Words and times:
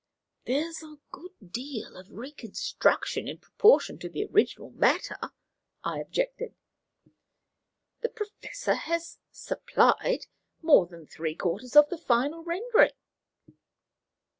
"There 0.47 0.67
is 0.67 0.81
a 0.81 0.97
good 1.11 1.51
deal 1.51 1.95
of 1.95 2.09
reconstruction 2.09 3.27
in 3.27 3.37
proportion 3.37 3.99
to 3.99 4.09
the 4.09 4.25
original 4.25 4.71
matter," 4.71 5.19
I 5.83 5.99
objected. 5.99 6.55
"The 8.01 8.09
Professor 8.09 8.73
has 8.73 9.19
'supplied' 9.31 10.25
more 10.59 10.87
than 10.87 11.05
three 11.05 11.35
quarters 11.35 11.75
of 11.75 11.89
the 11.89 11.99
final 11.99 12.43
rendering." 12.43 12.95